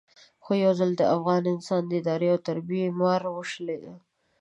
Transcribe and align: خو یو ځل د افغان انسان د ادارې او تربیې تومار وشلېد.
خو 0.43 0.51
یو 0.63 0.71
ځل 0.79 0.91
د 0.97 1.01
افغان 1.15 1.43
انسان 1.53 1.81
د 1.87 1.91
ادارې 2.01 2.27
او 2.33 2.39
تربیې 2.47 2.85
تومار 2.91 3.21
وشلېد. 3.29 3.83